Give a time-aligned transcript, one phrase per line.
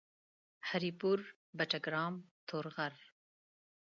[0.67, 1.19] هري پور،
[1.57, 2.15] بټګرام،
[2.47, 2.93] تورغر